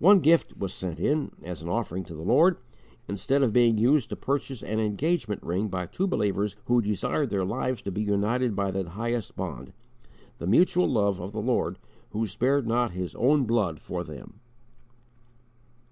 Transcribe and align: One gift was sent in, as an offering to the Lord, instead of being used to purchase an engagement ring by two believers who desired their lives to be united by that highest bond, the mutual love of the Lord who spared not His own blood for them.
One 0.00 0.18
gift 0.18 0.58
was 0.58 0.74
sent 0.74 0.98
in, 0.98 1.30
as 1.40 1.62
an 1.62 1.68
offering 1.68 2.02
to 2.06 2.16
the 2.16 2.24
Lord, 2.24 2.56
instead 3.06 3.44
of 3.44 3.52
being 3.52 3.78
used 3.78 4.08
to 4.08 4.16
purchase 4.16 4.60
an 4.60 4.80
engagement 4.80 5.40
ring 5.40 5.68
by 5.68 5.86
two 5.86 6.08
believers 6.08 6.56
who 6.64 6.82
desired 6.82 7.30
their 7.30 7.44
lives 7.44 7.80
to 7.82 7.92
be 7.92 8.02
united 8.02 8.56
by 8.56 8.72
that 8.72 8.88
highest 8.98 9.36
bond, 9.36 9.72
the 10.38 10.48
mutual 10.48 10.88
love 10.90 11.20
of 11.20 11.30
the 11.30 11.40
Lord 11.40 11.78
who 12.10 12.26
spared 12.26 12.66
not 12.66 12.90
His 12.90 13.14
own 13.14 13.44
blood 13.44 13.78
for 13.78 14.02
them. 14.02 14.40